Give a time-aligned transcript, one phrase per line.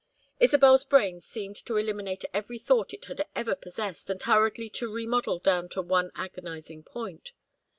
[0.39, 5.37] Isabel's brain seemed to eliminate every thought it had ever possessed and hurriedly to remodel
[5.37, 7.33] down to one agonizing point.